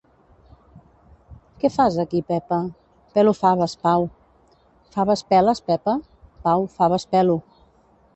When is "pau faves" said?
3.89-5.23, 6.47-7.07